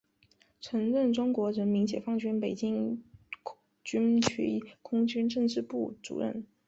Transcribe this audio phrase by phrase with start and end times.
[0.59, 3.03] 曾任中国人民解放军北京
[3.83, 6.43] 军区空军政治部主任。